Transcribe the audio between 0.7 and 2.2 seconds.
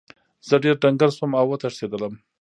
ډنګر شوم او وتښتیدم.